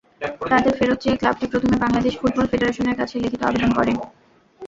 [0.51, 3.91] তাঁদের ফেরত চেয়ে ক্লাবটি প্রথমে বাংলাদেশ ফুটবল ফেডারেশনের কাছে লিখিত আবেদন করে।